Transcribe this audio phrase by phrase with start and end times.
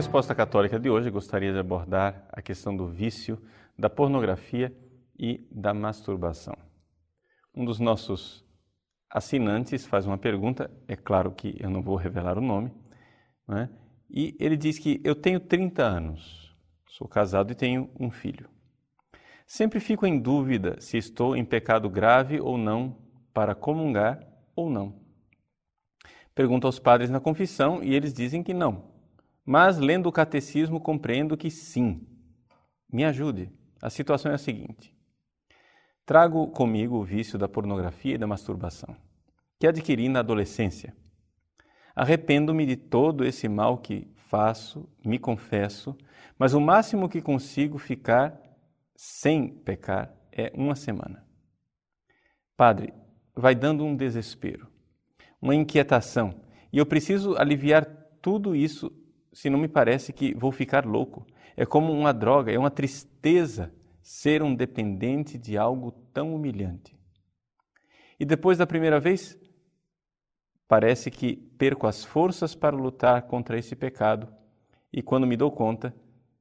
[0.00, 3.38] Resposta Católica de hoje, gostaria de abordar a questão do vício,
[3.78, 4.74] da pornografia
[5.18, 6.56] e da masturbação.
[7.54, 8.42] Um dos nossos
[9.10, 12.72] assinantes faz uma pergunta, é claro que eu não vou revelar o nome,
[13.46, 13.68] né?
[14.08, 16.56] e ele diz que eu tenho 30 anos,
[16.88, 18.48] sou casado e tenho um filho.
[19.46, 22.96] Sempre fico em dúvida se estou em pecado grave ou não
[23.34, 24.98] para comungar ou não.
[26.34, 28.89] Pergunto aos padres na confissão e eles dizem que não
[29.50, 32.06] mas lendo o catecismo compreendo que sim.
[32.88, 33.50] Me ajude.
[33.82, 34.96] A situação é a seguinte:
[36.06, 38.94] trago comigo o vício da pornografia e da masturbação,
[39.58, 40.94] que adquiri na adolescência.
[41.96, 45.98] Arrependo-me de todo esse mal que faço, me confesso,
[46.38, 48.40] mas o máximo que consigo ficar
[48.94, 51.26] sem pecar é uma semana.
[52.56, 52.94] Padre,
[53.34, 54.68] vai dando um desespero,
[55.42, 56.40] uma inquietação,
[56.72, 57.84] e eu preciso aliviar
[58.22, 58.99] tudo isso
[59.32, 61.26] se não me parece que vou ficar louco.
[61.56, 63.72] É como uma droga, é uma tristeza
[64.02, 66.98] ser um dependente de algo tão humilhante.
[68.18, 69.38] E depois da primeira vez,
[70.66, 74.28] parece que perco as forças para lutar contra esse pecado,
[74.92, 75.94] e quando me dou conta,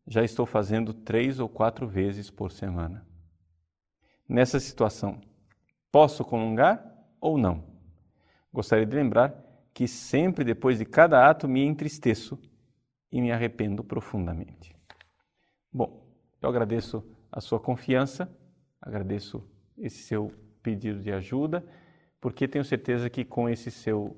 [0.07, 3.05] já estou fazendo três ou quatro vezes por semana.
[4.27, 5.21] Nessa situação,
[5.91, 6.83] posso comungar
[7.21, 7.63] ou não?
[8.51, 9.35] Gostaria de lembrar
[9.73, 12.39] que sempre depois de cada ato me entristeço
[13.11, 14.75] e me arrependo profundamente.
[15.71, 16.07] Bom,
[16.41, 18.31] eu agradeço a sua confiança,
[18.81, 19.43] agradeço
[19.77, 21.65] esse seu pedido de ajuda,
[22.19, 24.17] porque tenho certeza que com esse seu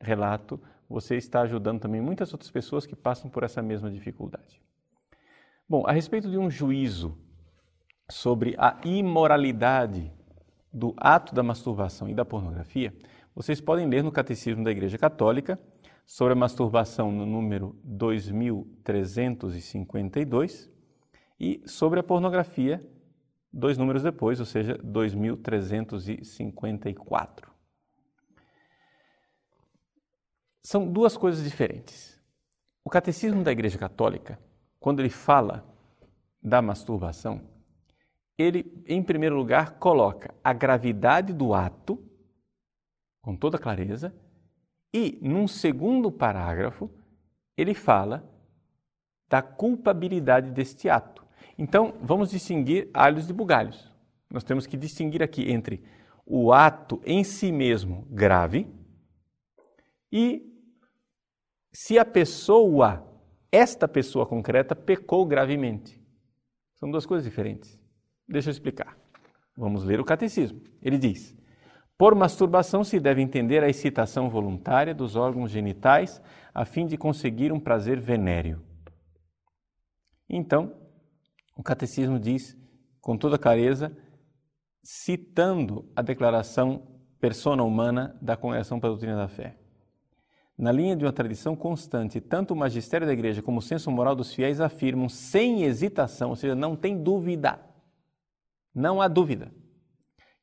[0.00, 4.60] relato você está ajudando também muitas outras pessoas que passam por essa mesma dificuldade.
[5.68, 7.18] Bom, a respeito de um juízo
[8.10, 10.12] sobre a imoralidade
[10.72, 12.94] do ato da masturbação e da pornografia,
[13.34, 15.58] vocês podem ler no Catecismo da Igreja Católica,
[16.04, 20.70] sobre a masturbação no número 2352
[21.40, 22.86] e sobre a pornografia
[23.54, 27.54] dois números depois, ou seja, 2354.
[30.60, 32.20] São duas coisas diferentes.
[32.82, 34.40] O catecismo da Igreja Católica,
[34.80, 35.64] quando ele fala
[36.42, 37.40] da masturbação,
[38.36, 42.04] ele, em primeiro lugar, coloca a gravidade do ato,
[43.22, 44.12] com toda clareza,
[44.94, 46.88] e, num segundo parágrafo,
[47.56, 48.24] ele fala
[49.28, 51.26] da culpabilidade deste ato.
[51.58, 53.92] Então, vamos distinguir alhos de bugalhos.
[54.30, 55.82] Nós temos que distinguir aqui entre
[56.24, 58.68] o ato em si mesmo grave
[60.12, 60.48] e
[61.72, 63.04] se a pessoa,
[63.50, 66.00] esta pessoa concreta, pecou gravemente.
[66.76, 67.76] São duas coisas diferentes.
[68.28, 68.96] Deixa eu explicar.
[69.56, 70.60] Vamos ler o catecismo.
[70.80, 71.36] Ele diz:
[71.96, 76.20] por masturbação se deve entender a excitação voluntária dos órgãos genitais
[76.52, 78.62] a fim de conseguir um prazer venéreo.
[80.28, 80.74] Então,
[81.56, 82.56] o catecismo diz
[83.00, 83.96] com toda clareza,
[84.82, 86.86] citando a declaração
[87.20, 89.58] persona humana da Congregação para a Doutrina da Fé.
[90.56, 94.14] Na linha de uma tradição constante, tanto o magistério da Igreja como o senso moral
[94.14, 97.60] dos fiéis afirmam sem hesitação, ou seja, não tem dúvida,
[98.74, 99.52] não há dúvida,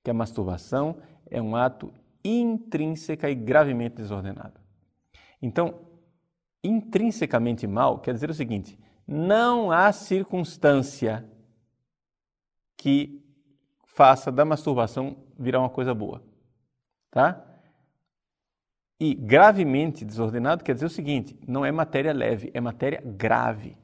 [0.04, 0.98] que a masturbação
[1.32, 1.94] é um ato
[2.24, 4.60] intrínseca e gravemente desordenado.
[5.42, 5.80] Então,
[6.64, 8.78] intrinsecamente mal quer dizer o seguinte:
[9.08, 11.28] não há circunstância
[12.78, 13.26] que
[13.86, 16.24] faça da masturbação virar uma coisa boa,
[17.10, 17.48] tá?
[19.00, 23.78] E gravemente desordenado quer dizer o seguinte: não é matéria leve, é matéria grave,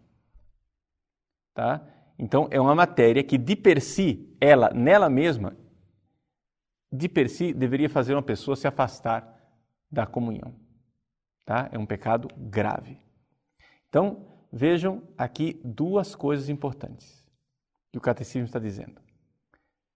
[1.55, 1.81] tá?
[2.19, 5.55] Então é uma matéria que de per si, ela nela mesma
[6.91, 9.35] de per si deveria fazer uma pessoa se afastar
[9.91, 10.53] da comunhão.
[11.45, 11.69] Tá?
[11.71, 12.97] É um pecado grave.
[13.89, 17.25] Então, vejam aqui duas coisas importantes
[17.91, 19.01] que o catecismo está dizendo.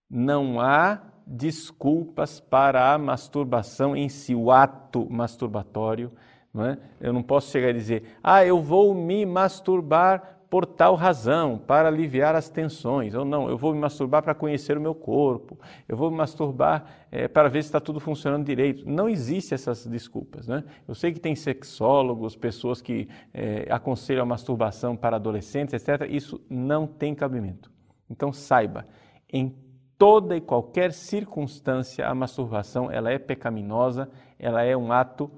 [0.10, 6.12] Não há desculpas para a masturbação em si, o ato masturbatório.
[6.54, 6.78] Não é?
[7.00, 11.88] Eu não posso chegar e dizer, ah, eu vou me masturbar por tal razão, para
[11.88, 13.16] aliviar as tensões.
[13.16, 15.58] Ou não, eu vou me masturbar para conhecer o meu corpo,
[15.88, 18.84] eu vou me masturbar é, para ver se está tudo funcionando direito.
[18.86, 20.50] Não existe essas desculpas.
[20.50, 20.66] Né?
[20.86, 26.06] Eu sei que tem sexólogos, pessoas que é, aconselham a masturbação para adolescentes, etc.
[26.12, 27.72] Isso não tem cabimento.
[28.10, 28.86] Então saiba,
[29.32, 29.56] em
[29.98, 35.32] toda e qualquer circunstância, a masturbação ela é pecaminosa, ela é um ato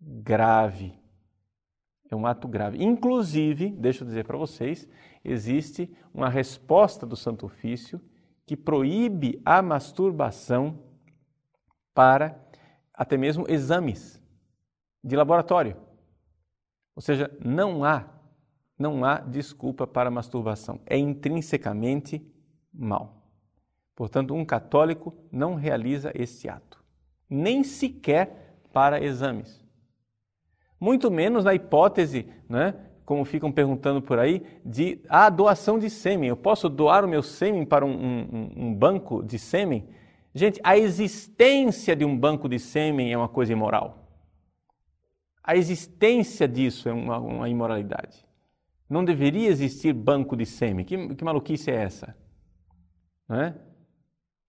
[0.00, 0.92] grave
[2.10, 2.82] é um ato grave.
[2.82, 4.88] Inclusive, deixa eu dizer para vocês,
[5.24, 8.00] existe uma resposta do Santo Ofício
[8.46, 10.78] que proíbe a masturbação
[11.94, 12.38] para
[12.92, 14.22] até mesmo exames
[15.02, 15.76] de laboratório.
[16.94, 18.14] Ou seja, não há
[18.78, 20.80] não há desculpa para masturbação.
[20.86, 22.26] É intrinsecamente
[22.72, 23.22] mal.
[23.94, 26.82] Portanto, um católico não realiza esse ato,
[27.30, 29.63] nem sequer para exames.
[30.84, 32.74] Muito menos na hipótese, né,
[33.06, 36.28] como ficam perguntando por aí, de a ah, doação de sêmen.
[36.28, 39.88] Eu posso doar o meu sêmen para um, um, um banco de sêmen?
[40.34, 44.10] Gente, a existência de um banco de sêmen é uma coisa imoral.
[45.42, 48.22] A existência disso é uma, uma imoralidade.
[48.86, 50.84] Não deveria existir banco de sêmen.
[50.84, 52.14] Que, que maluquice é essa?
[53.26, 53.54] Não é?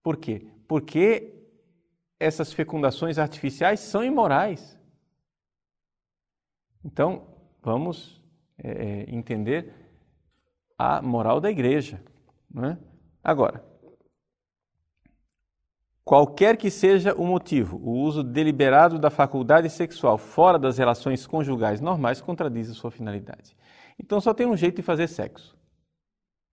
[0.02, 0.46] Por quê?
[0.68, 1.32] Porque
[2.20, 4.75] essas fecundações artificiais são imorais.
[6.86, 7.26] Então,
[7.60, 8.22] vamos
[8.56, 9.74] é, é entender
[10.78, 12.00] a moral da igreja.
[12.48, 12.78] Não é?
[13.24, 13.64] Agora,
[16.04, 21.80] qualquer que seja o motivo, o uso deliberado da faculdade sexual fora das relações conjugais
[21.80, 23.56] normais contradiz a sua finalidade.
[23.98, 25.58] Então, só tem um jeito de fazer sexo: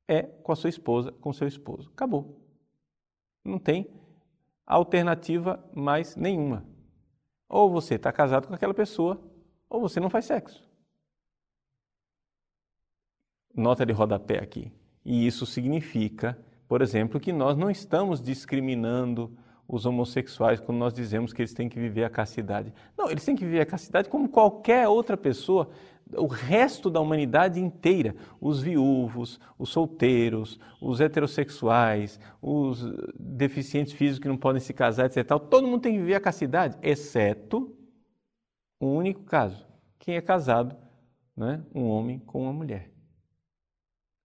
[0.07, 1.91] é com a sua esposa, com seu esposo.
[1.93, 2.41] Acabou.
[3.45, 3.87] Não tem
[4.65, 6.65] alternativa mais nenhuma.
[7.47, 9.21] Ou você está casado com aquela pessoa,
[9.73, 10.63] ou você não faz sexo.
[13.55, 14.71] Nota de rodapé aqui.
[15.03, 16.37] E isso significa,
[16.67, 19.35] por exemplo, que nós não estamos discriminando
[19.67, 22.71] os homossexuais quando nós dizemos que eles têm que viver a castidade.
[22.95, 25.69] Não, eles têm que viver a castidade como qualquer outra pessoa
[26.15, 32.85] o resto da humanidade inteira, os viúvos, os solteiros, os heterossexuais, os
[33.17, 35.25] deficientes físicos que não podem se casar, etc.
[35.49, 37.75] Todo mundo tem que viver a castidade, exceto
[38.83, 39.65] um único caso:
[39.99, 40.75] quem é casado,
[41.35, 41.63] né?
[41.73, 42.91] um homem com uma mulher.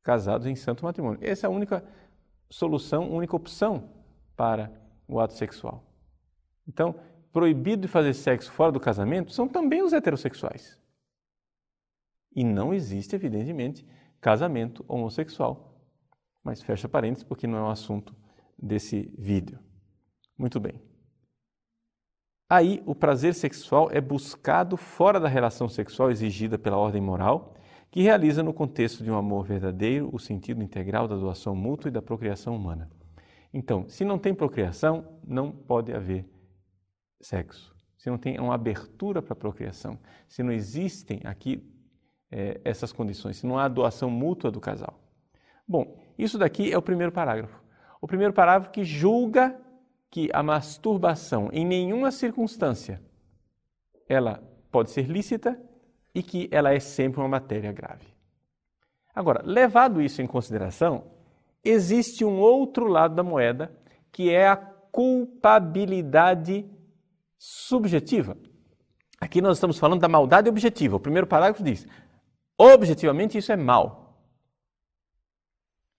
[0.02, 1.20] Casados em santo matrimônio.
[1.22, 1.84] Essa é a única
[2.50, 3.90] solução, a única opção
[4.36, 4.72] para
[5.06, 5.84] o ato sexual.
[6.66, 6.94] Então,
[7.32, 10.78] proibido de fazer sexo fora do casamento são também os heterossexuais.
[12.34, 13.86] E não existe, evidentemente,
[14.20, 15.80] casamento homossexual.
[16.42, 18.14] Mas fecha parênteses porque não é o assunto
[18.56, 19.58] desse vídeo.
[20.36, 20.87] Muito bem.
[22.50, 27.54] Aí, o prazer sexual é buscado fora da relação sexual exigida pela ordem moral,
[27.90, 31.92] que realiza no contexto de um amor verdadeiro o sentido integral da doação mútua e
[31.92, 32.90] da procriação humana.
[33.52, 36.24] Então, se não tem procriação, não pode haver
[37.20, 37.74] sexo.
[37.98, 41.62] Se não tem uma abertura para a procriação, se não existem aqui
[42.30, 44.98] é, essas condições, se não há doação mútua do casal.
[45.66, 47.62] Bom, isso daqui é o primeiro parágrafo.
[48.00, 49.54] O primeiro parágrafo que julga
[50.10, 53.00] que a masturbação, em nenhuma circunstância,
[54.08, 55.60] ela pode ser lícita
[56.14, 58.06] e que ela é sempre uma matéria grave.
[59.14, 61.10] Agora, levado isso em consideração,
[61.64, 63.76] existe um outro lado da moeda,
[64.10, 66.68] que é a culpabilidade
[67.36, 68.36] subjetiva.
[69.20, 70.96] Aqui nós estamos falando da maldade objetiva.
[70.96, 71.86] O primeiro parágrafo diz:
[72.56, 74.08] Objetivamente, isso é mal.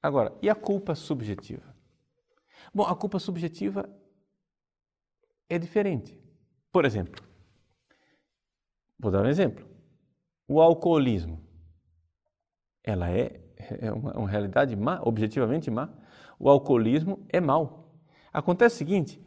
[0.01, 1.75] Agora, e a culpa subjetiva?
[2.73, 3.89] Bom, a culpa subjetiva
[5.49, 6.17] é diferente.
[6.71, 7.23] Por exemplo,
[8.97, 9.67] vou dar um exemplo.
[10.47, 11.43] O alcoolismo.
[12.83, 13.41] Ela é,
[13.81, 15.89] é uma, uma realidade má, objetivamente má.
[16.37, 17.93] O alcoolismo é mal.
[18.31, 19.21] Acontece o seguinte: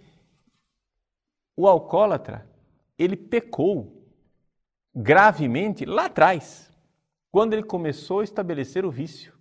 [1.56, 2.48] o alcoólatra,
[2.96, 4.02] ele pecou
[4.94, 6.70] gravemente lá atrás
[7.30, 9.32] quando ele começou a estabelecer o vício.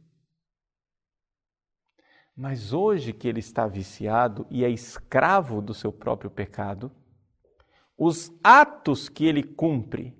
[2.35, 6.91] Mas hoje que ele está viciado e é escravo do seu próprio pecado,
[7.97, 10.17] os atos que ele cumpre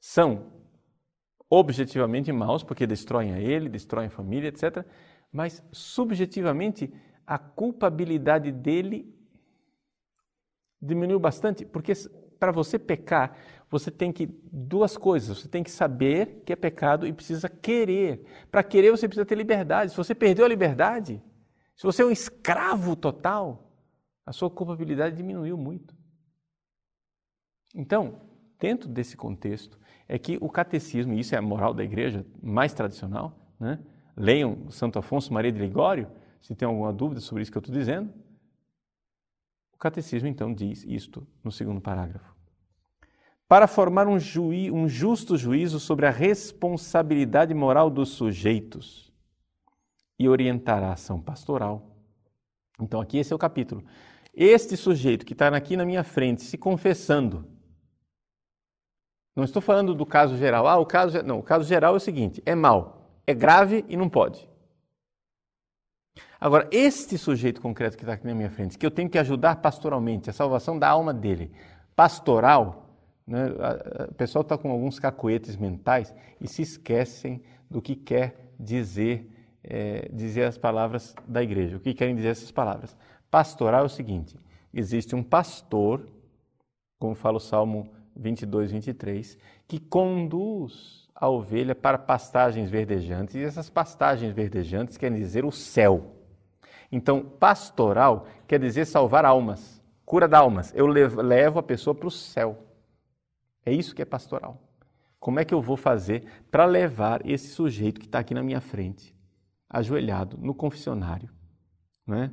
[0.00, 0.60] são
[1.48, 4.86] objetivamente maus, porque destroem a ele, destroem a família, etc.
[5.32, 6.92] Mas subjetivamente
[7.26, 9.12] a culpabilidade dele
[10.80, 11.92] diminuiu bastante, porque
[12.40, 13.36] para você pecar,
[13.70, 18.24] você tem que duas coisas, você tem que saber que é pecado e precisa querer.
[18.50, 19.92] Para querer você precisa ter liberdade.
[19.92, 21.22] Se você perdeu a liberdade,
[21.76, 23.70] se você é um escravo total,
[24.26, 25.94] a sua culpabilidade diminuiu muito.
[27.74, 28.20] Então,
[28.58, 29.78] dentro desse contexto,
[30.08, 33.78] é que o catecismo, isso é a moral da igreja mais tradicional, né?
[34.16, 36.08] leiam Santo Afonso Maria de Ligório,
[36.40, 38.12] se tem alguma dúvida sobre isso que eu estou dizendo.
[39.80, 42.40] Catecismo, então, diz isto no segundo parágrafo
[43.50, 49.12] para formar um, juí, um justo juízo sobre a responsabilidade moral dos sujeitos
[50.16, 51.96] e orientar a ação pastoral.
[52.80, 53.84] Então, aqui esse é o capítulo.
[54.32, 57.44] Este sujeito que está aqui na minha frente se confessando,
[59.34, 60.68] não estou falando do caso geral.
[60.68, 63.96] Ah, o caso não, o caso geral é o seguinte: é mal, é grave e
[63.96, 64.48] não pode.
[66.40, 69.56] Agora, este sujeito concreto que está aqui na minha frente, que eu tenho que ajudar
[69.56, 71.52] pastoralmente, a salvação da alma dele,
[71.94, 72.86] pastoral,
[73.26, 73.46] Né?
[74.08, 79.30] O pessoal está com alguns cacoetes mentais e se esquecem do que quer dizer,
[79.62, 81.76] é, dizer as palavras da igreja.
[81.76, 82.96] O que querem dizer essas palavras?
[83.30, 84.36] Pastoral é o seguinte:
[84.74, 86.08] existe um pastor,
[86.98, 93.68] como fala o Salmo 22, 23, que conduz a ovelha para pastagens verdejantes, e essas
[93.68, 96.16] pastagens verdejantes querem dizer o céu.
[96.90, 100.72] Então, pastoral quer dizer salvar almas, cura de almas.
[100.74, 102.66] Eu levo a pessoa para o céu.
[103.64, 104.58] É isso que é pastoral.
[105.18, 108.62] Como é que eu vou fazer para levar esse sujeito que está aqui na minha
[108.62, 109.14] frente,
[109.68, 111.28] ajoelhado no confessionário,
[112.06, 112.32] né?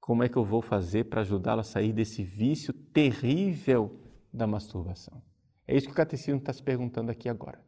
[0.00, 4.00] Como é que eu vou fazer para ajudá-lo a sair desse vício terrível
[4.32, 5.22] da masturbação?
[5.70, 7.60] É isso que o catecismo está se perguntando aqui agora.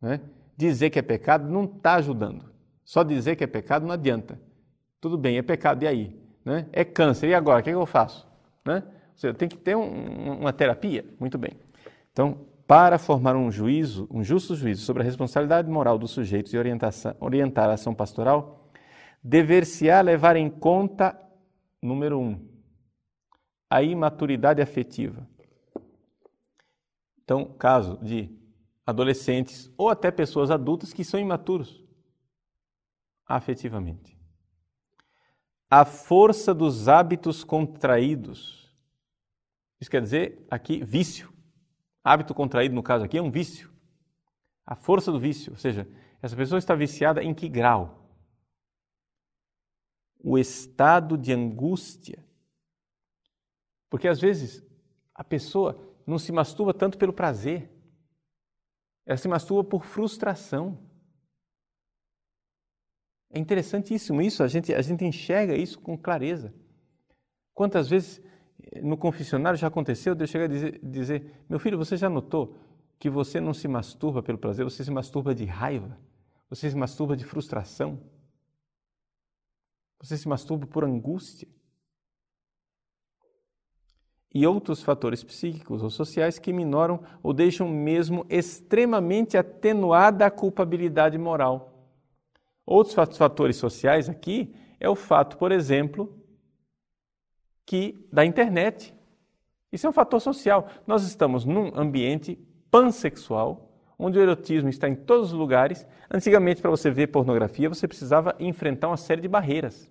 [0.00, 0.20] Né?
[0.56, 2.44] Dizer que é pecado não está ajudando.
[2.84, 4.40] Só dizer que é pecado não adianta.
[5.00, 6.16] Tudo bem, é pecado, e aí?
[6.44, 6.66] Né?
[6.72, 7.58] É câncer, e agora?
[7.58, 8.24] O que, é que eu faço?
[8.64, 8.84] Né?
[9.16, 11.04] seja, tem que ter um, uma terapia.
[11.18, 11.50] Muito bem.
[12.12, 16.56] Então, para formar um juízo, um justo juízo sobre a responsabilidade moral dos sujeitos e
[16.56, 18.70] orientar a ação pastoral,
[19.20, 21.18] dever-se-á levar em conta,
[21.82, 22.38] número um,
[23.68, 25.26] a imaturidade afetiva.
[27.28, 28.34] Então, caso de
[28.86, 31.84] adolescentes ou até pessoas adultas que são imaturos
[33.26, 34.16] afetivamente.
[35.68, 38.58] A força dos hábitos contraídos
[39.80, 41.32] isso quer dizer aqui vício.
[42.02, 43.70] Hábito contraído, no caso aqui, é um vício.
[44.66, 45.88] A força do vício, ou seja,
[46.20, 48.10] essa pessoa está viciada em que grau?
[50.18, 52.24] O estado de angústia.
[53.88, 54.66] Porque às vezes
[55.14, 57.70] a pessoa não se masturba tanto pelo prazer,
[59.04, 60.78] ela se masturba por frustração.
[63.30, 66.54] É interessantíssimo isso, a gente, a gente enxerga isso com clareza.
[67.52, 68.22] Quantas vezes
[68.82, 72.56] no confessionário já aconteceu de eu chegar a dizer, dizer, meu filho, você já notou
[72.98, 76.00] que você não se masturba pelo prazer, você se masturba de raiva,
[76.48, 78.02] você se masturba de frustração,
[80.00, 81.46] você se masturba por angústia.
[84.34, 91.16] E outros fatores psíquicos ou sociais que minoram ou deixam mesmo extremamente atenuada a culpabilidade
[91.16, 91.72] moral.
[92.66, 96.14] Outros fatores sociais aqui é o fato, por exemplo,
[97.64, 98.94] que da internet.
[99.72, 100.68] Isso é um fator social.
[100.86, 102.38] Nós estamos num ambiente
[102.70, 105.86] pansexual, onde o erotismo está em todos os lugares.
[106.10, 109.90] Antigamente, para você ver pornografia, você precisava enfrentar uma série de barreiras.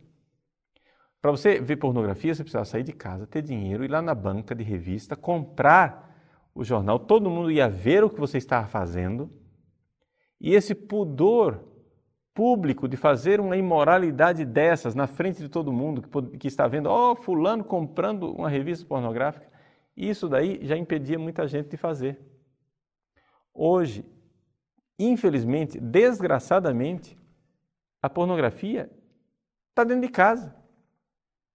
[1.21, 4.53] Para você ver pornografia, você precisava sair de casa, ter dinheiro, ir lá na banca
[4.53, 6.15] de revista, comprar
[6.53, 9.29] o jornal, todo mundo ia ver o que você estava fazendo.
[10.39, 11.63] E esse pudor
[12.33, 16.87] público de fazer uma imoralidade dessas na frente de todo mundo que, que está vendo,
[16.87, 19.47] ó, oh, fulano comprando uma revista pornográfica,
[19.95, 22.19] isso daí já impedia muita gente de fazer.
[23.51, 24.05] Hoje,
[24.99, 27.17] infelizmente, desgraçadamente,
[28.03, 28.87] a pornografia
[29.69, 30.55] está dentro de casa.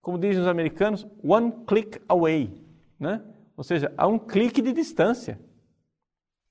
[0.02, 2.52] Como dizem os americanos, one click away,
[3.00, 3.24] né?
[3.56, 5.40] Ou seja, a um clique de distância.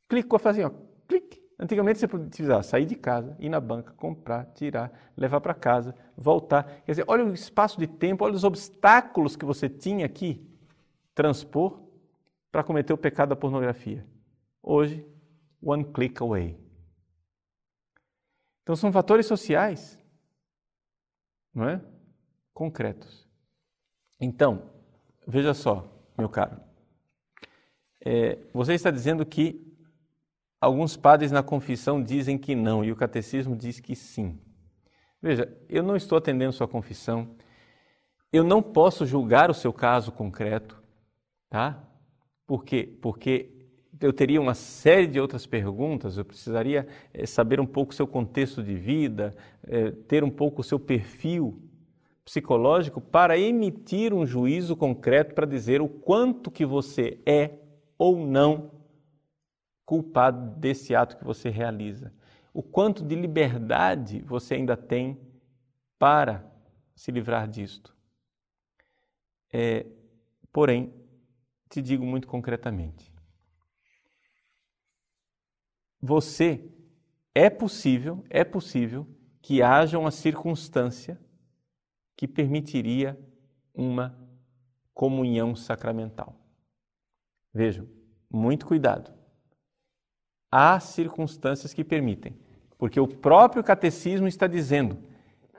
[0.09, 0.71] Clicou, assim, ó,
[1.07, 5.95] clique, Antigamente você precisava sair de casa, ir na banca, comprar, tirar, levar para casa,
[6.17, 6.81] voltar.
[6.81, 10.43] Quer dizer, olha o espaço de tempo, olha os obstáculos que você tinha aqui
[11.13, 11.79] transpor
[12.51, 14.03] para cometer o pecado da pornografia.
[14.63, 15.05] Hoje,
[15.61, 16.59] one click away.
[18.63, 20.03] Então são fatores sociais,
[21.53, 21.79] não é?
[22.55, 23.29] Concretos.
[24.21, 24.69] Então,
[25.27, 25.85] veja só,
[26.17, 26.61] meu caro.
[28.05, 29.71] É, você está dizendo que
[30.61, 34.39] Alguns padres na confissão dizem que não e o catecismo diz que sim.
[35.19, 37.35] Veja, eu não estou atendendo sua confissão,
[38.31, 40.79] eu não posso julgar o seu caso concreto,
[41.49, 41.83] tá?
[42.45, 42.95] Por quê?
[43.01, 43.49] Porque
[43.99, 48.05] eu teria uma série de outras perguntas, eu precisaria é, saber um pouco o seu
[48.05, 51.59] contexto de vida, é, ter um pouco o seu perfil
[52.23, 57.57] psicológico para emitir um juízo concreto para dizer o quanto que você é
[57.97, 58.71] ou não
[59.85, 62.13] culpado desse ato que você realiza.
[62.53, 65.19] O quanto de liberdade você ainda tem
[65.97, 66.49] para
[66.95, 67.95] se livrar disto.
[69.51, 69.85] É,
[70.51, 70.93] porém,
[71.69, 73.13] te digo muito concretamente:
[76.01, 76.69] você
[77.33, 79.07] é possível, é possível
[79.41, 81.19] que haja uma circunstância
[82.21, 83.19] que permitiria
[83.73, 84.15] uma
[84.93, 86.35] comunhão sacramental.
[87.51, 87.87] Vejam,
[88.29, 89.11] muito cuidado
[90.51, 92.37] há circunstâncias que permitem,
[92.77, 94.99] porque o próprio catecismo está dizendo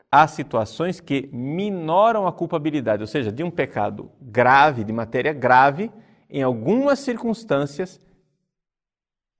[0.09, 5.90] há situações que minoram a culpabilidade, ou seja, de um pecado grave, de matéria grave,
[6.31, 7.99] em algumas circunstâncias,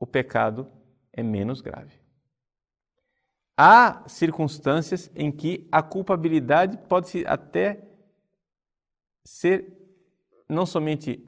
[0.00, 0.66] o pecado
[1.12, 2.01] é menos grave.
[3.64, 7.81] Há circunstâncias em que a culpabilidade pode até
[9.25, 9.73] ser
[10.49, 11.25] não somente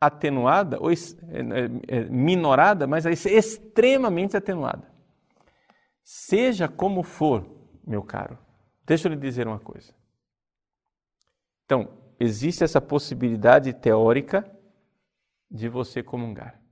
[0.00, 4.88] atenuada ou é, é, é, minorada, mas extremamente atenuada.
[6.04, 7.50] Seja como for,
[7.84, 8.38] meu caro,
[8.86, 9.92] deixa eu lhe dizer uma coisa.
[11.64, 14.48] Então, existe essa possibilidade teórica
[15.50, 16.62] de você comungar.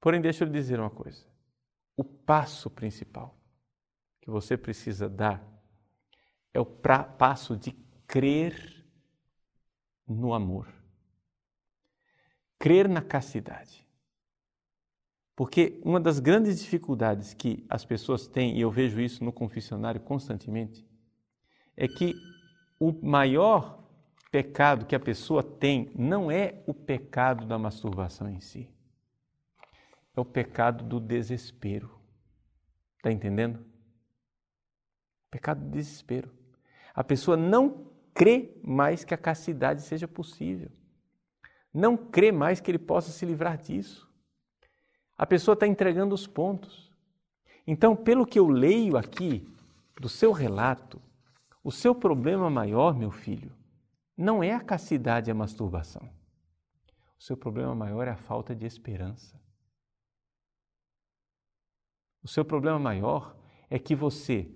[0.00, 1.26] Porém, deixa eu lhe dizer uma coisa.
[2.28, 3.34] Passo principal
[4.20, 5.42] que você precisa dar
[6.52, 7.72] é o passo de
[8.06, 8.84] crer
[10.06, 10.68] no amor.
[12.58, 13.82] Crer na castidade.
[15.34, 20.02] Porque uma das grandes dificuldades que as pessoas têm, e eu vejo isso no confessionário
[20.02, 20.86] constantemente,
[21.74, 22.14] é que
[22.78, 23.82] o maior
[24.30, 28.68] pecado que a pessoa tem não é o pecado da masturbação em si,
[30.14, 31.97] é o pecado do desespero.
[32.98, 33.64] Está entendendo?
[35.30, 36.30] Pecado do desespero.
[36.94, 40.70] A pessoa não crê mais que a castidade seja possível.
[41.72, 44.08] Não crê mais que ele possa se livrar disso.
[45.16, 46.92] A pessoa está entregando os pontos.
[47.66, 49.46] Então, pelo que eu leio aqui
[50.00, 51.00] do seu relato,
[51.62, 53.52] o seu problema maior, meu filho,
[54.16, 56.08] não é a castidade e a masturbação.
[57.18, 59.38] O seu problema maior é a falta de esperança.
[62.22, 63.36] O seu problema maior
[63.70, 64.50] é que você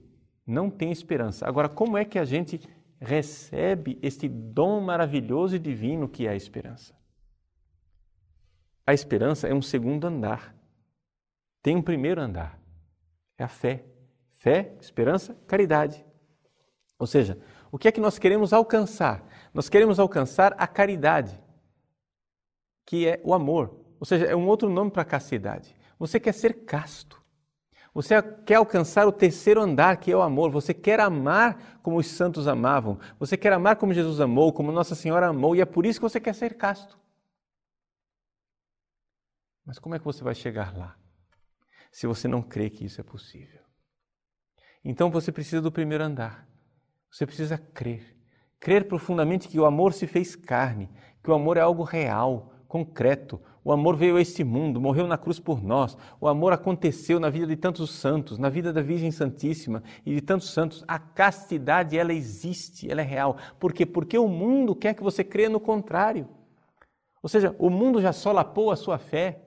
[0.47, 1.47] não tem esperança.
[1.47, 2.61] Agora, como é que a gente
[3.01, 6.95] recebe este dom maravilhoso e divino que é a esperança?
[8.87, 10.55] A esperança é um segundo andar.
[11.63, 12.61] Tem um primeiro andar.
[13.39, 13.85] É a fé.
[14.31, 16.05] Fé, esperança, caridade.
[16.99, 19.25] Ou seja, o que é que nós queremos alcançar?
[19.55, 21.41] Nós queremos alcançar a caridade,
[22.85, 23.79] que é o amor.
[24.01, 25.77] Ou seja, é um outro nome para castidade.
[25.97, 27.22] Você quer ser casto.
[27.95, 30.51] Você quer alcançar o terceiro andar, que é o amor.
[30.51, 32.99] Você quer amar como os santos amavam.
[33.19, 36.09] Você quer amar como Jesus amou, como Nossa Senhora amou, e é por isso que
[36.09, 36.99] você quer ser casto.
[39.65, 40.97] Mas como é que você vai chegar lá?
[41.91, 43.61] Se você não crê que isso é possível.
[44.83, 46.49] Então você precisa do primeiro andar.
[47.11, 48.17] Você precisa crer.
[48.59, 50.91] Crer profundamente que o amor se fez carne,
[51.23, 53.41] que o amor é algo real, concreto.
[53.65, 55.97] O amor veio a este mundo, morreu na cruz por nós.
[56.21, 60.21] O amor aconteceu na vida de tantos santos, na vida da Virgem Santíssima e de
[60.21, 60.85] tantos santos.
[60.89, 63.37] A castidade, ela existe, ela é real.
[63.61, 63.87] Por quê?
[63.87, 66.29] Porque o mundo quer que você creia no contrário.
[67.23, 69.41] Ou seja, o mundo já solapou a sua fé.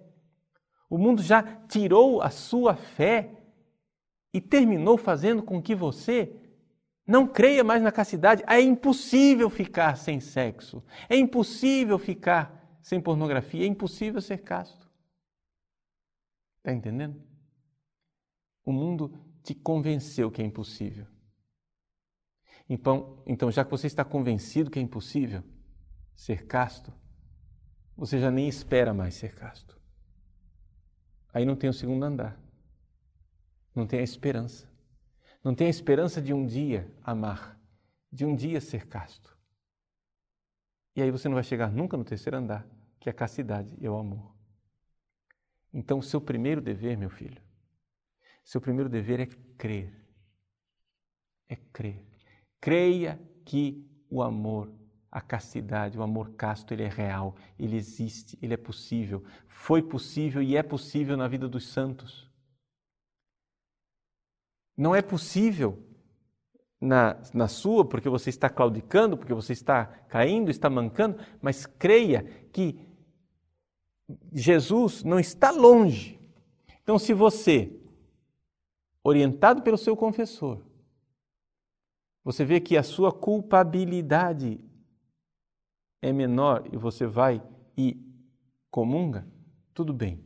[0.89, 3.31] O mundo já tirou a sua fé
[4.33, 6.33] e terminou fazendo com que você
[7.05, 8.43] não creia mais na castidade.
[8.47, 10.81] É impossível ficar sem sexo.
[11.09, 13.63] É impossível ficar sem pornografia.
[13.63, 14.87] É impossível ser casto.
[16.57, 17.19] Está entendendo?
[18.63, 21.07] O mundo te convenceu que é impossível.
[22.69, 25.43] Então, então, já que você está convencido que é impossível
[26.15, 26.93] ser casto,
[27.97, 29.81] você já nem espera mais ser casto.
[31.33, 32.39] Aí não tem o segundo andar.
[33.73, 34.71] Não tem a esperança.
[35.43, 37.59] Não tem a esperança de um dia amar,
[38.11, 39.35] de um dia ser casto.
[40.95, 42.74] E aí você não vai chegar nunca no terceiro andar,
[43.05, 44.33] que é a castidade e o amor.
[45.71, 47.39] Então, o seu primeiro dever, meu filho,
[48.43, 49.27] seu primeiro dever é
[49.59, 49.93] crer.
[51.47, 52.03] É crer.
[52.59, 54.73] Creia que o amor,
[55.11, 59.23] a castidade, o amor casto, ele é real, ele existe, ele é possível.
[59.47, 62.27] Foi possível e é possível na vida dos santos.
[64.75, 65.79] Não é possível
[66.81, 72.23] na, na sua, porque você está claudicando, porque você está caindo, está mancando, mas creia
[72.51, 72.84] que
[74.33, 76.19] Jesus não está longe.
[76.83, 77.71] Então, se você,
[79.03, 80.61] orientado pelo seu confessor,
[82.23, 84.59] você vê que a sua culpabilidade
[86.01, 87.41] é menor e você vai
[87.77, 87.99] e
[88.69, 89.27] comunga,
[89.73, 90.25] tudo bem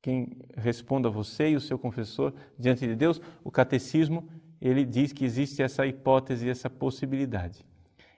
[0.00, 4.28] quem responda você e o seu confessor diante de Deus, o catecismo,
[4.60, 7.64] ele diz que existe essa hipótese, essa possibilidade.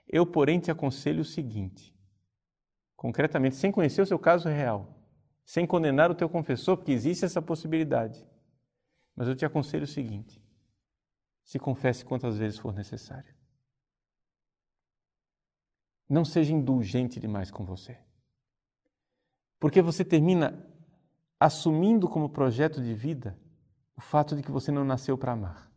[0.07, 1.93] Eu, porém, te aconselho o seguinte,
[3.01, 4.87] concretamente, sem conhecer o seu caso real,
[5.43, 8.23] sem condenar o teu confessor, porque existe essa possibilidade.
[9.15, 10.39] Mas eu te aconselho o seguinte:
[11.43, 13.33] se confesse quantas vezes for necessário.
[16.07, 17.97] Não seja indulgente demais com você.
[19.59, 20.63] Porque você termina
[21.39, 23.35] assumindo como projeto de vida
[23.97, 25.71] o fato de que você não nasceu para amar.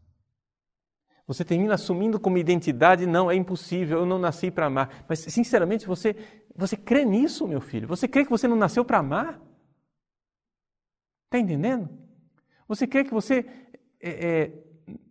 [1.27, 5.07] Você termina assumindo como identidade, não, é impossível, eu não nasci para amar.
[5.09, 7.89] Mas, sinceramente, você Você crê nisso, meu filho?
[7.89, 9.41] Você crê que você não nasceu para amar?
[11.27, 11.89] Está entendendo?
[12.69, 13.45] Você crê que você
[14.01, 14.53] é, é,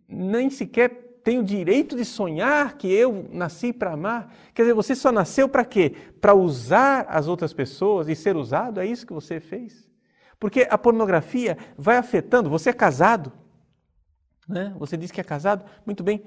[0.08, 4.32] nem sequer tem o direito de sonhar que eu nasci para amar?
[4.52, 5.94] Quer dizer, você só nasceu para quê?
[6.20, 8.78] Para usar as outras pessoas e ser usado?
[8.78, 9.88] É isso que você fez?
[10.38, 12.50] Porque a pornografia vai afetando.
[12.50, 13.32] Você é casado,
[14.46, 14.74] né?
[14.78, 16.22] Você diz que é casado, muito bem.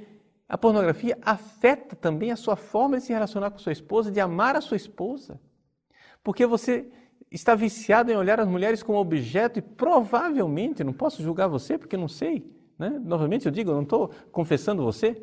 [0.48, 4.56] A pornografia afeta também a sua forma de se relacionar com sua esposa, de amar
[4.56, 5.40] a sua esposa.
[6.24, 6.90] Porque você
[7.30, 11.98] está viciado em olhar as mulheres como objeto e provavelmente, não posso julgar você porque
[11.98, 12.90] não sei, né?
[12.90, 15.22] novamente eu digo, eu não estou confessando você,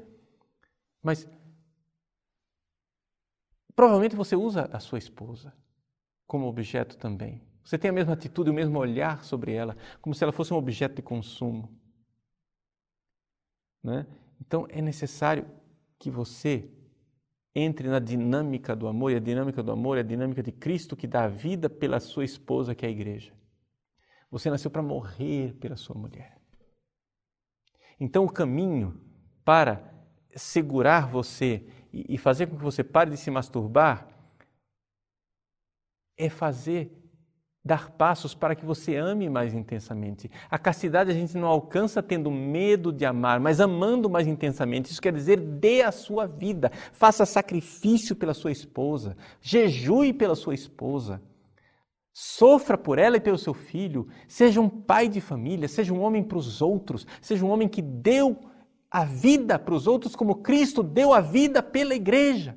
[1.02, 1.26] mas
[3.74, 5.54] provavelmente você usa a sua esposa
[6.26, 7.42] como objeto também.
[7.64, 10.58] Você tem a mesma atitude, o mesmo olhar sobre ela, como se ela fosse um
[10.58, 11.74] objeto de consumo.
[13.82, 14.06] Né?
[14.46, 15.46] Então é necessário
[15.98, 16.70] que você
[17.54, 20.96] entre na dinâmica do amor, e a dinâmica do amor é a dinâmica de Cristo
[20.96, 23.32] que dá a vida pela sua esposa, que é a igreja.
[24.30, 26.36] Você nasceu para morrer pela sua mulher.
[28.00, 29.00] Então o caminho
[29.44, 29.94] para
[30.34, 34.08] segurar você e fazer com que você pare de se masturbar
[36.16, 37.03] é fazer
[37.64, 40.30] dar passos para que você ame mais intensamente.
[40.50, 44.90] A castidade a gente não alcança tendo medo de amar, mas amando mais intensamente.
[44.90, 50.54] Isso quer dizer, dê a sua vida, faça sacrifício pela sua esposa, jejue pela sua
[50.54, 51.22] esposa.
[52.12, 56.22] Sofra por ela e pelo seu filho, seja um pai de família, seja um homem
[56.22, 58.38] para os outros, seja um homem que deu
[58.90, 62.56] a vida para os outros como Cristo deu a vida pela igreja.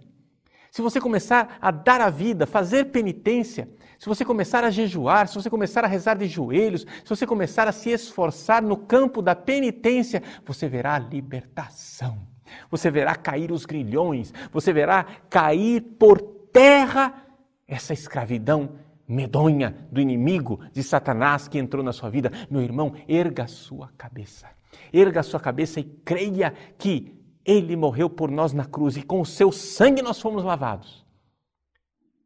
[0.70, 3.68] Se você começar a dar a vida, fazer penitência,
[4.00, 7.68] se você começar a jejuar, se você começar a rezar de joelhos, se você começar
[7.68, 12.28] a se esforçar no campo da penitência, você verá a libertação.
[12.70, 17.26] Você verá cair os grilhões, você verá cair por terra
[17.68, 22.32] essa escravidão medonha do inimigo, de Satanás que entrou na sua vida.
[22.50, 24.48] Meu irmão, erga a sua cabeça.
[24.94, 29.22] Erga a sua cabeça e creia que ele morreu por nós na cruz e com
[29.22, 31.06] o seu sangue nós fomos lavados.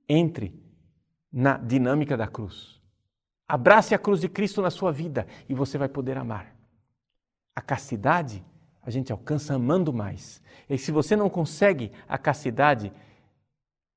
[0.09, 0.60] Entre
[1.31, 2.81] na dinâmica da cruz.
[3.47, 6.55] Abrace a cruz de Cristo na sua vida e você vai poder amar.
[7.55, 8.43] A castidade
[8.81, 10.41] a gente alcança amando mais.
[10.69, 12.91] E se você não consegue a castidade,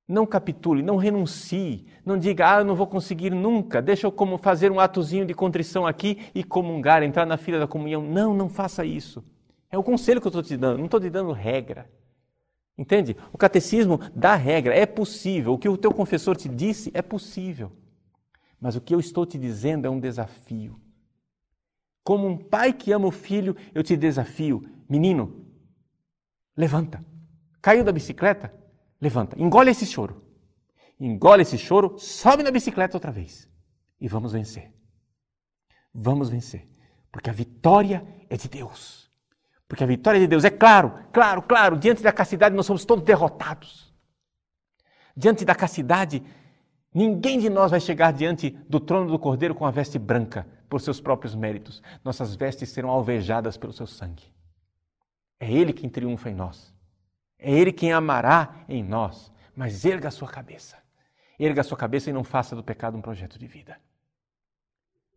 [0.06, 4.36] não capitule, não renuncie, não diga, ah, eu não vou conseguir nunca, deixa eu como
[4.36, 8.02] fazer um atozinho de contrição aqui e comungar, entrar na fila da comunhão.
[8.02, 9.24] Não, não faça isso.
[9.70, 11.88] É o conselho que eu estou te dando, não estou te dando regra.
[12.76, 13.16] Entende?
[13.32, 15.54] O catecismo dá regra, é possível.
[15.54, 17.70] O que o teu confessor te disse é possível.
[18.60, 20.80] Mas o que eu estou te dizendo é um desafio.
[22.02, 25.46] Como um pai que ama o filho, eu te desafio, menino,
[26.56, 27.04] levanta.
[27.62, 28.52] Caiu da bicicleta?
[29.00, 29.40] Levanta.
[29.40, 30.22] Engole esse choro.
[31.00, 33.48] Engole esse choro, sobe na bicicleta outra vez.
[34.00, 34.72] E vamos vencer.
[35.92, 36.68] Vamos vencer.
[37.10, 39.03] Porque a vitória é de Deus.
[39.68, 43.04] Porque a vitória de Deus é claro, claro, claro, diante da castidade nós somos todos
[43.04, 43.92] derrotados.
[45.16, 46.22] Diante da castidade,
[46.92, 50.80] ninguém de nós vai chegar diante do trono do Cordeiro com a veste branca por
[50.80, 51.82] seus próprios méritos.
[52.04, 54.24] Nossas vestes serão alvejadas pelo seu sangue.
[55.38, 56.74] É Ele quem triunfa em nós.
[57.38, 59.32] É Ele quem amará em nós.
[59.54, 60.76] Mas erga a sua cabeça.
[61.38, 63.78] Erga a sua cabeça e não faça do pecado um projeto de vida.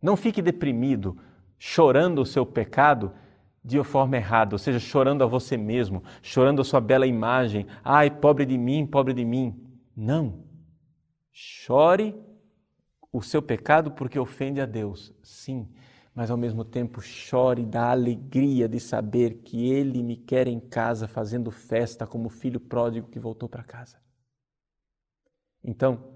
[0.00, 1.18] Não fique deprimido,
[1.58, 3.12] chorando o seu pecado
[3.68, 7.66] de forma errada, ou seja, chorando a você mesmo, chorando a sua bela imagem.
[7.84, 9.62] Ai, pobre de mim, pobre de mim.
[9.94, 10.42] Não.
[11.30, 12.14] Chore
[13.12, 15.68] o seu pecado porque ofende a Deus, sim,
[16.14, 21.06] mas ao mesmo tempo chore da alegria de saber que Ele me quer em casa
[21.06, 24.00] fazendo festa como filho pródigo que voltou para casa.
[25.62, 26.12] Então,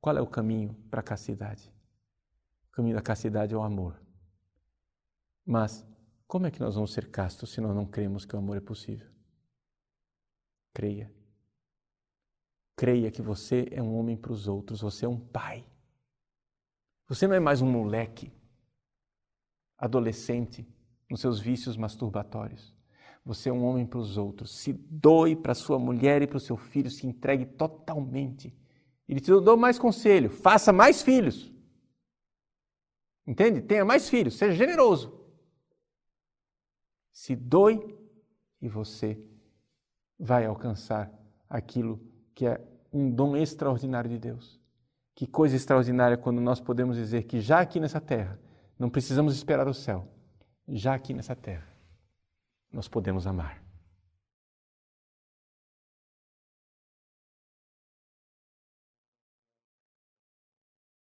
[0.00, 1.70] qual é o caminho para a castidade?
[2.68, 4.00] O caminho da castidade é o amor.
[5.44, 5.86] Mas
[6.28, 8.60] como é que nós vamos ser castos se nós não cremos que o amor é
[8.60, 9.08] possível?
[10.74, 11.10] Creia.
[12.76, 15.64] Creia que você é um homem para os outros, você é um pai.
[17.08, 18.30] Você não é mais um moleque,
[19.78, 20.68] adolescente,
[21.10, 22.76] nos seus vícios masturbatórios.
[23.24, 24.54] Você é um homem para os outros.
[24.54, 28.54] Se doe para sua mulher e para o seu filho, se entregue totalmente.
[29.08, 31.50] Ele te dou mais conselho: faça mais filhos.
[33.26, 33.62] Entende?
[33.62, 35.17] Tenha mais filhos, seja generoso
[37.12, 37.96] se doe
[38.60, 39.18] e você
[40.18, 41.12] vai alcançar
[41.48, 42.00] aquilo
[42.34, 42.60] que é
[42.92, 44.60] um dom extraordinário de Deus.
[45.14, 48.38] Que coisa extraordinária quando nós podemos dizer que já aqui nessa terra,
[48.78, 50.06] não precisamos esperar o céu,
[50.68, 51.66] já aqui nessa terra,
[52.72, 53.67] nós podemos amar.